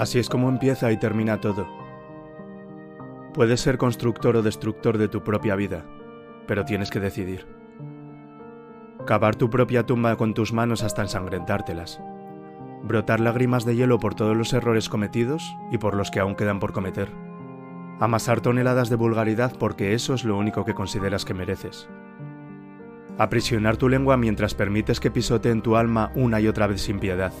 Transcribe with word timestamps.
Así 0.00 0.18
es 0.18 0.30
como 0.30 0.48
empieza 0.48 0.90
y 0.92 0.96
termina 0.96 1.38
todo. 1.42 1.79
Puedes 3.34 3.60
ser 3.60 3.78
constructor 3.78 4.34
o 4.34 4.42
destructor 4.42 4.98
de 4.98 5.06
tu 5.06 5.22
propia 5.22 5.54
vida, 5.54 5.86
pero 6.48 6.64
tienes 6.64 6.90
que 6.90 6.98
decidir. 6.98 7.46
Cavar 9.06 9.36
tu 9.36 9.48
propia 9.50 9.86
tumba 9.86 10.16
con 10.16 10.34
tus 10.34 10.52
manos 10.52 10.82
hasta 10.82 11.02
ensangrentártelas. 11.02 12.00
Brotar 12.82 13.20
lágrimas 13.20 13.64
de 13.64 13.76
hielo 13.76 14.00
por 14.00 14.16
todos 14.16 14.36
los 14.36 14.52
errores 14.52 14.88
cometidos 14.88 15.44
y 15.70 15.78
por 15.78 15.94
los 15.94 16.10
que 16.10 16.18
aún 16.18 16.34
quedan 16.34 16.58
por 16.58 16.72
cometer. 16.72 17.08
Amasar 18.00 18.40
toneladas 18.40 18.90
de 18.90 18.96
vulgaridad 18.96 19.56
porque 19.56 19.94
eso 19.94 20.14
es 20.14 20.24
lo 20.24 20.36
único 20.36 20.64
que 20.64 20.74
consideras 20.74 21.24
que 21.24 21.34
mereces. 21.34 21.88
Aprisionar 23.16 23.76
tu 23.76 23.88
lengua 23.88 24.16
mientras 24.16 24.54
permites 24.54 24.98
que 24.98 25.12
pisoteen 25.12 25.62
tu 25.62 25.76
alma 25.76 26.10
una 26.16 26.40
y 26.40 26.48
otra 26.48 26.66
vez 26.66 26.82
sin 26.82 26.98
piedad, 26.98 27.32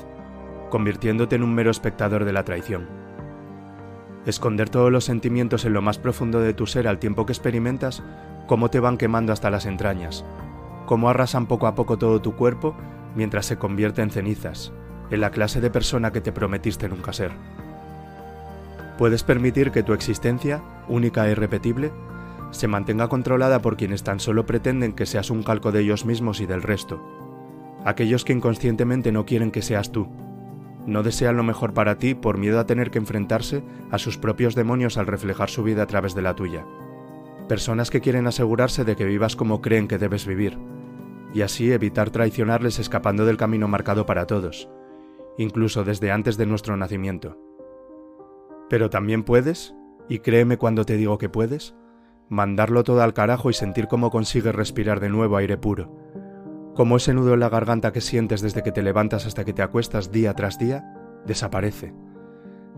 convirtiéndote 0.70 1.34
en 1.34 1.42
un 1.42 1.54
mero 1.54 1.72
espectador 1.72 2.24
de 2.24 2.32
la 2.32 2.44
traición. 2.44 2.99
Esconder 4.26 4.68
todos 4.68 4.92
los 4.92 5.04
sentimientos 5.04 5.64
en 5.64 5.72
lo 5.72 5.80
más 5.80 5.98
profundo 5.98 6.40
de 6.40 6.52
tu 6.52 6.66
ser 6.66 6.86
al 6.86 6.98
tiempo 6.98 7.24
que 7.24 7.32
experimentas 7.32 8.02
cómo 8.46 8.68
te 8.68 8.80
van 8.80 8.98
quemando 8.98 9.32
hasta 9.32 9.50
las 9.50 9.64
entrañas, 9.64 10.24
cómo 10.84 11.08
arrasan 11.08 11.46
poco 11.46 11.66
a 11.66 11.74
poco 11.74 11.96
todo 11.96 12.20
tu 12.20 12.36
cuerpo 12.36 12.74
mientras 13.14 13.46
se 13.46 13.56
convierte 13.56 14.02
en 14.02 14.10
cenizas, 14.10 14.72
en 15.10 15.20
la 15.20 15.30
clase 15.30 15.60
de 15.60 15.70
persona 15.70 16.12
que 16.12 16.20
te 16.20 16.32
prometiste 16.32 16.88
nunca 16.88 17.12
ser. 17.12 17.32
Puedes 18.98 19.22
permitir 19.22 19.70
que 19.70 19.82
tu 19.82 19.94
existencia, 19.94 20.62
única 20.86 21.26
e 21.26 21.32
irrepetible, 21.32 21.90
se 22.50 22.68
mantenga 22.68 23.08
controlada 23.08 23.62
por 23.62 23.78
quienes 23.78 24.02
tan 24.02 24.20
solo 24.20 24.44
pretenden 24.44 24.92
que 24.92 25.06
seas 25.06 25.30
un 25.30 25.42
calco 25.42 25.72
de 25.72 25.80
ellos 25.80 26.04
mismos 26.04 26.40
y 26.40 26.46
del 26.46 26.62
resto, 26.62 27.00
aquellos 27.86 28.24
que 28.26 28.34
inconscientemente 28.34 29.12
no 29.12 29.24
quieren 29.24 29.50
que 29.50 29.62
seas 29.62 29.92
tú, 29.92 30.08
no 30.90 31.02
desean 31.02 31.36
lo 31.36 31.42
mejor 31.42 31.72
para 31.72 31.96
ti 31.96 32.14
por 32.14 32.36
miedo 32.36 32.60
a 32.60 32.66
tener 32.66 32.90
que 32.90 32.98
enfrentarse 32.98 33.62
a 33.90 33.98
sus 33.98 34.18
propios 34.18 34.54
demonios 34.54 34.98
al 34.98 35.06
reflejar 35.06 35.48
su 35.48 35.62
vida 35.62 35.84
a 35.84 35.86
través 35.86 36.14
de 36.14 36.22
la 36.22 36.34
tuya. 36.34 36.66
Personas 37.48 37.90
que 37.90 38.00
quieren 38.00 38.26
asegurarse 38.26 38.84
de 38.84 38.96
que 38.96 39.04
vivas 39.04 39.36
como 39.36 39.62
creen 39.62 39.88
que 39.88 39.98
debes 39.98 40.26
vivir, 40.26 40.58
y 41.32 41.42
así 41.42 41.72
evitar 41.72 42.10
traicionarles 42.10 42.78
escapando 42.78 43.24
del 43.24 43.36
camino 43.36 43.68
marcado 43.68 44.04
para 44.04 44.26
todos, 44.26 44.68
incluso 45.38 45.84
desde 45.84 46.10
antes 46.10 46.36
de 46.36 46.46
nuestro 46.46 46.76
nacimiento. 46.76 47.38
Pero 48.68 48.90
también 48.90 49.22
puedes, 49.22 49.74
y 50.08 50.18
créeme 50.18 50.58
cuando 50.58 50.84
te 50.84 50.96
digo 50.96 51.18
que 51.18 51.28
puedes, 51.28 51.74
mandarlo 52.28 52.84
todo 52.84 53.02
al 53.02 53.14
carajo 53.14 53.50
y 53.50 53.54
sentir 53.54 53.86
cómo 53.88 54.10
consigues 54.10 54.54
respirar 54.54 55.00
de 55.00 55.08
nuevo 55.08 55.36
aire 55.36 55.56
puro, 55.56 55.96
como 56.74 56.96
ese 56.96 57.14
nudo 57.14 57.34
en 57.34 57.40
la 57.40 57.48
garganta 57.48 57.92
que 57.92 58.00
sientes 58.00 58.40
desde 58.40 58.62
que 58.62 58.72
te 58.72 58.82
levantas 58.82 59.26
hasta 59.26 59.44
que 59.44 59.52
te 59.52 59.62
acuestas 59.62 60.12
día 60.12 60.34
tras 60.34 60.58
día, 60.58 60.84
desaparece, 61.26 61.92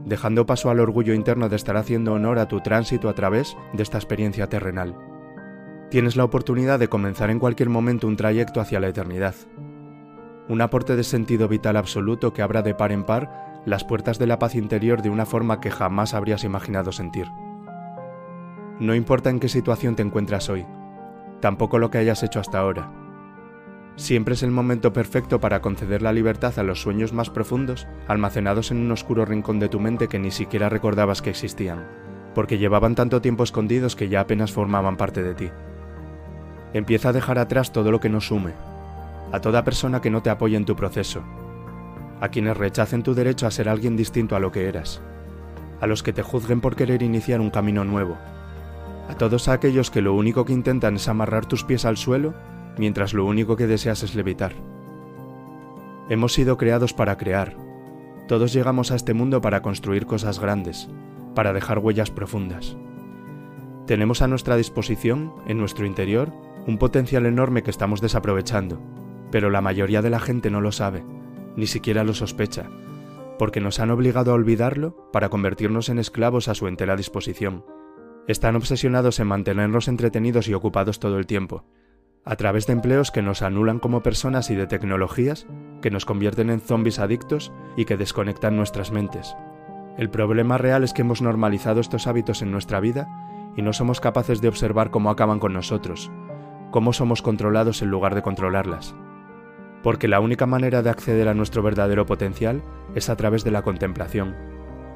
dejando 0.05 0.47
paso 0.47 0.71
al 0.71 0.81
orgullo 0.81 1.15
interno 1.15 1.49
de 1.49 1.57
estar 1.57 1.77
haciendo 1.77 2.15
honor 2.15 2.39
a 2.39 2.49
tu 2.49 2.61
tránsito 2.61 3.09
a 3.09 3.15
través 3.15 3.57
de 3.73 3.83
esta 3.83 3.99
experiencia 3.99 4.49
terrenal. 4.49 4.97
Tienes 5.91 6.17
la 6.17 6.25
oportunidad 6.25 6.79
de 6.79 6.89
comenzar 6.89 7.29
en 7.31 7.39
cualquier 7.39 7.69
momento 7.69 8.07
un 8.07 8.17
trayecto 8.17 8.61
hacia 8.61 8.81
la 8.81 8.89
eternidad. 8.89 9.35
Un 10.49 10.63
aporte 10.63 10.97
de 10.97 11.05
sentido 11.05 11.49
vital 11.49 11.77
absoluto 11.77 12.33
que 12.33 12.43
abra 12.43 12.63
de 12.63 12.75
par 12.75 12.93
en 12.93 13.05
par 13.05 13.63
las 13.67 13.85
puertas 13.85 14.19
de 14.19 14.27
la 14.27 14.39
paz 14.39 14.55
interior 14.55 15.03
de 15.03 15.11
una 15.11 15.27
forma 15.27 15.61
que 15.61 15.71
jamás 15.71 16.15
habrías 16.15 16.45
imaginado 16.45 16.93
sentir. 16.93 17.29
No 18.81 18.95
importa 18.95 19.31
en 19.31 19.39
qué 19.39 19.49
situación 19.49 19.95
te 19.95 20.03
encuentras 20.03 20.49
hoy, 20.49 20.67
tampoco 21.41 21.79
lo 21.79 21.91
que 21.91 21.99
hayas 21.99 22.23
hecho 22.23 22.41
hasta 22.41 22.59
ahora 22.59 23.02
Siempre 23.97 24.35
es 24.35 24.43
el 24.43 24.51
momento 24.51 24.93
perfecto 24.93 25.39
para 25.41 25.61
conceder 25.61 26.01
la 26.01 26.13
libertad 26.13 26.59
a 26.59 26.63
los 26.63 26.81
sueños 26.81 27.13
más 27.13 27.29
profundos, 27.29 27.87
almacenados 28.09 28.71
en 28.71 28.79
un 28.79 28.91
oscuro 28.91 29.25
rincón 29.27 29.59
de 29.61 29.69
tu 29.69 29.81
mente 29.81 30.09
que 30.09 30.19
ni 30.19 30.31
siquiera 30.31 30.71
recordabas 30.71 31.21
que 31.21 31.31
existían, 31.31 31.87
porque 32.35 32.57
llevaban 32.57 32.95
tanto 32.95 33.21
tiempo 33.21 33.45
escondidos 33.45 33.95
que 33.95 34.09
ya 34.09 34.21
apenas 34.21 34.51
formaban 34.51 34.97
parte 34.97 35.23
de 35.23 35.35
ti. 35.35 35.51
Empieza 36.73 37.11
a 37.11 37.13
dejar 37.13 37.39
atrás 37.39 37.71
todo 37.73 37.91
lo 37.91 38.01
que 38.01 38.09
no 38.09 38.23
sume, 38.23 38.55
a 39.31 39.41
toda 39.41 39.63
persona 39.63 40.01
que 40.01 40.11
no 40.11 40.23
te 40.23 40.31
apoye 40.31 40.57
en 40.57 40.65
tu 40.65 40.75
proceso, 40.75 41.23
a 42.21 42.29
quienes 42.29 42.57
rechacen 42.57 43.03
tu 43.03 43.15
derecho 43.15 43.47
a 43.47 43.51
ser 43.51 43.69
alguien 43.69 43.97
distinto 43.97 44.37
a 44.37 44.41
lo 44.41 44.53
que 44.53 44.69
eras, 44.69 45.03
a 45.83 45.87
los 45.87 46.03
que 46.03 46.15
te 46.15 46.23
juzguen 46.23 46.63
por 46.63 46.77
querer 46.77 47.03
iniciar 47.03 47.43
un 47.43 47.51
camino 47.51 47.85
nuevo, 47.85 48.17
a 49.11 49.15
todos 49.19 49.49
aquellos 49.49 49.91
que 49.91 50.01
lo 50.01 50.15
único 50.15 50.47
que 50.47 50.55
intentan 50.55 50.97
es 50.97 51.09
amarrar 51.09 51.45
tus 51.45 51.63
pies 51.63 51.85
al 51.85 51.99
suelo 51.99 52.33
mientras 52.79 53.15
lo 53.15 53.25
único 53.25 53.57
que 53.57 53.67
deseas 53.67 54.03
es 54.03 54.15
levitar. 54.15 54.53
Hemos 56.09 56.33
sido 56.33 56.57
creados 56.57 56.93
para 56.93 57.17
crear. 57.17 57.57
Todos 58.29 58.53
llegamos 58.53 58.91
a 58.91 58.97
este 58.97 59.15
mundo 59.15 59.41
para 59.41 59.63
construir 59.63 60.07
cosas 60.07 60.39
grandes, 60.39 60.89
para 61.35 61.53
dejar 61.53 61.79
huellas 61.79 62.11
profundas. 62.11 62.77
Tenemos 63.87 64.23
a 64.23 64.29
nuestra 64.29 64.57
disposición, 64.57 65.33
en 65.47 65.59
nuestro 65.59 65.87
interior, 65.87 66.33
un 66.67 66.79
potencial 66.79 67.27
enorme 67.27 67.63
que 67.63 67.71
estamos 67.71 68.01
desaprovechando, 68.01 68.81
pero 69.31 69.51
la 69.51 69.61
mayoría 69.61 70.03
de 70.03 70.11
la 70.11 70.21
gente 70.21 70.51
no 70.51 70.61
lo 70.61 70.71
sabe, 70.71 71.05
ni 71.57 71.67
siquiera 71.67 72.05
lo 72.05 72.15
sospecha, 72.15 72.71
porque 73.39 73.61
nos 73.61 73.81
han 73.81 73.91
obligado 73.91 74.31
a 74.31 74.35
olvidarlo 74.35 75.11
para 75.13 75.29
convertirnos 75.29 75.89
en 75.89 75.99
esclavos 75.99 76.49
a 76.49 76.55
su 76.55 76.69
entera 76.69 76.97
disposición. 76.97 77.65
Están 78.29 78.55
obsesionados 78.55 79.19
en 79.19 79.27
mantenernos 79.27 79.89
entretenidos 79.89 80.47
y 80.49 80.55
ocupados 80.55 81.01
todo 81.01 81.19
el 81.19 81.27
tiempo, 81.27 81.65
a 82.25 82.37
través 82.37 82.67
de 82.67 82.73
empleos 82.73 83.11
que 83.11 83.23
nos 83.23 83.43
anulan 83.43 83.79
como 83.79 84.03
personas 84.03 84.51
y 84.51 84.55
de 84.55 84.67
tecnologías 84.67 85.47
que 85.81 85.91
nos 85.91 86.05
convierten 86.05 86.51
en 86.51 86.61
zombies 86.61 86.99
adictos 86.99 87.53
y 87.77 87.85
que 87.85 87.97
desconectan 87.97 88.57
nuestras 88.57 88.93
mentes. 88.93 89.35
El 89.99 90.09
problema 90.09 90.57
real 90.57 90.85
es 90.85 90.93
que 90.93 91.03
hemos 91.03 91.21
normalizado 91.21 91.81
estos 91.81 92.07
hábitos 92.07 92.41
en 92.43 92.53
nuestra 92.53 92.81
vida 92.81 93.09
y 93.57 93.63
no 93.63 93.73
somos 93.73 94.01
capaces 94.01 94.41
de 94.41 94.49
observar 94.49 94.91
cómo 94.91 95.11
acaban 95.11 95.39
con 95.39 95.53
nosotros, 95.53 96.11
cómo 96.71 96.93
somos 96.93 97.23
controlados 97.23 97.83
en 97.83 97.91
lugar 97.91 98.15
de 98.15 98.23
controlarlas. 98.23 98.95
Porque 99.83 100.09
la 100.09 100.21
única 100.21 100.47
manera 100.47 100.83
de 100.83 100.91
acceder 100.91 101.29
a 101.29 101.35
nuestro 101.35 101.63
verdadero 101.63 102.07
potencial 102.07 102.63
es 102.95 103.11
a 103.11 103.17
través 103.17 103.43
de 103.43 103.51
la 103.51 103.63
contemplación, 103.63 104.37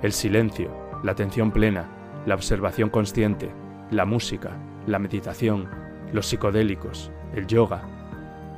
el 0.01 0.13
silencio, 0.13 0.71
la 1.03 1.13
atención 1.13 1.51
plena, 1.51 1.89
la 2.25 2.37
observación 2.37 2.89
consciente, 2.89 3.51
la 3.91 4.05
música, 4.05 4.57
la 4.87 4.99
meditación, 4.99 5.69
los 6.13 6.27
psicodélicos, 6.27 7.11
el 7.35 7.47
yoga. 7.47 7.83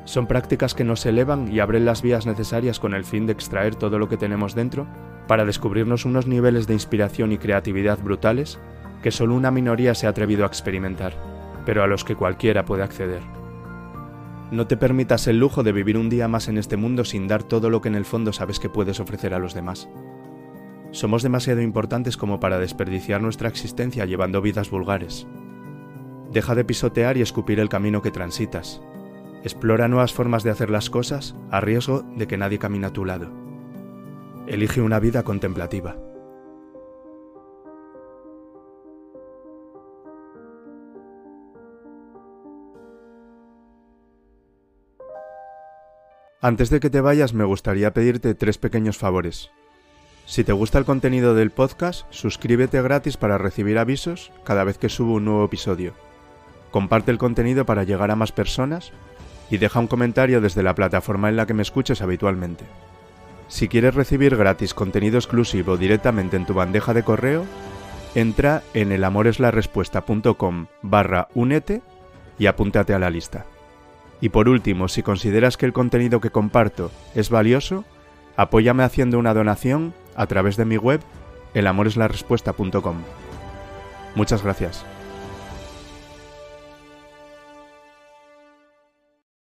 Son 0.05 0.27
prácticas 0.27 0.75
que 0.75 0.85
nos 0.85 1.05
elevan 1.05 1.53
y 1.53 1.61
abren 1.61 1.85
las 1.85 2.03
vías 2.03 2.27
necesarias 2.27 2.81
con 2.81 2.95
el 2.95 3.05
fin 3.05 3.27
de 3.27 3.33
extraer 3.33 3.75
todo 3.75 3.99
lo 3.99 4.09
que 4.09 4.17
tenemos 4.17 4.55
dentro 4.55 4.87
para 5.27 5.45
descubrirnos 5.45 6.05
unos 6.05 6.27
niveles 6.27 6.67
de 6.67 6.75
inspiración 6.75 7.33
y 7.33 7.39
creatividad 7.39 7.99
brutales 7.99 8.59
que 9.03 9.11
solo 9.11 9.35
una 9.35 9.51
minoría 9.51 9.95
se 9.95 10.07
ha 10.07 10.11
atrevido 10.11 10.45
a 10.45 10.49
experimentar, 10.49 11.13
pero 11.65 11.83
a 11.83 11.87
los 11.87 12.05
que 12.05 12.17
cualquiera 12.17 12.65
puede 12.65 12.83
acceder. 12.83 13.21
No 14.51 14.67
te 14.67 14.79
permitas 14.79 15.27
el 15.27 15.39
lujo 15.39 15.63
de 15.63 15.73
vivir 15.73 15.99
un 15.99 16.09
día 16.09 16.27
más 16.27 16.49
en 16.49 16.57
este 16.57 16.79
mundo 16.79 17.05
sin 17.05 17.29
dar 17.29 17.43
todo 17.43 17.69
lo 17.69 17.83
que 17.83 17.89
en 17.89 17.95
el 17.95 18.07
fondo 18.07 18.33
sabes 18.33 18.59
que 18.59 18.71
puedes 18.71 18.99
ofrecer 18.99 19.35
a 19.35 19.39
los 19.39 19.53
demás. 19.53 19.89
Somos 20.91 21.23
demasiado 21.23 21.61
importantes 21.61 22.17
como 22.17 22.41
para 22.41 22.59
desperdiciar 22.59 23.21
nuestra 23.21 23.49
existencia 23.49 24.07
llevando 24.07 24.41
vidas 24.41 24.71
vulgares. 24.71 25.27
Deja 26.31 26.55
de 26.55 26.65
pisotear 26.65 27.17
y 27.17 27.23
escupir 27.23 27.59
el 27.59 27.71
camino 27.71 28.03
que 28.03 28.11
transitas. 28.11 28.83
Explora 29.45 29.89
nuevas 29.89 30.13
formas 30.13 30.43
de 30.43 30.51
hacer 30.51 30.69
las 30.69 30.91
cosas 30.91 31.35
a 31.51 31.61
riesgo 31.61 32.03
de 32.03 32.27
que 32.27 32.37
nadie 32.37 32.59
camine 32.59 32.87
a 32.87 32.93
tu 32.93 33.05
lado. 33.05 33.31
Elige 34.47 34.83
una 34.83 34.99
vida 34.99 35.23
contemplativa. 35.23 35.97
Antes 46.41 46.71
de 46.71 46.79
que 46.79 46.91
te 46.91 47.01
vayas 47.01 47.33
me 47.33 47.45
gustaría 47.45 47.93
pedirte 47.93 48.35
tres 48.35 48.59
pequeños 48.59 48.99
favores. 48.99 49.51
Si 50.27 50.45
te 50.45 50.53
gusta 50.53 50.79
el 50.79 50.85
contenido 50.85 51.35
del 51.35 51.51
podcast, 51.51 52.07
suscríbete 52.11 52.81
gratis 52.83 53.17
para 53.17 53.39
recibir 53.39 53.79
avisos 53.79 54.31
cada 54.45 54.63
vez 54.63 54.77
que 54.77 54.91
subo 54.91 55.15
un 55.15 55.25
nuevo 55.25 55.45
episodio 55.47 55.95
comparte 56.71 57.11
el 57.11 57.19
contenido 57.19 57.65
para 57.67 57.85
llegar 57.85 58.11
a 58.11 58.17
más 58.17 58.33
personas 58.33 58.93
y 59.51 59.59
deja 59.59 59.81
un 59.81 59.87
comentario 59.87 60.41
desde 60.41 60.63
la 60.63 60.75
plataforma 60.75 61.29
en 61.29 61.37
la 61.37 61.47
que 61.47 61.55
me 61.55 61.63
escuches 61.63 62.03
habitualmente. 62.03 62.65
Si 63.49 63.69
quieres 63.69 63.95
recibir 63.95 64.37
gratis 64.37 64.75
contenido 64.75 65.17
exclusivo 65.17 65.77
directamente 65.77 66.37
en 66.37 66.45
tu 66.45 66.55
bandeja 66.55 66.93
de 66.93 67.03
correo, 67.03 67.45
entra 68.15 68.63
en 68.75 68.93
elamoreslarespuesta.com 68.93 70.67
barra 70.83 71.29
únete 71.35 71.81
y 72.39 72.47
apúntate 72.47 72.93
a 72.93 72.99
la 72.99 73.11
lista. 73.11 73.47
Y 74.21 74.31
por 74.31 74.49
último, 74.49 74.89
si 74.89 75.03
consideras 75.03 75.57
que 75.57 75.67
el 75.67 75.73
contenido 75.73 76.21
que 76.21 76.31
comparto 76.31 76.91
es 77.15 77.31
valioso, 77.31 77.85
apóyame 78.37 78.83
haciendo 78.83 79.19
una 79.19 79.35
donación 79.35 79.95
a 80.17 80.27
través 80.27 80.57
de 80.57 80.65
mi 80.65 80.77
web 80.77 81.01
elamoreslarespuesta.com. 81.55 82.97
Muchas 84.15 84.43
gracias. 84.43 84.85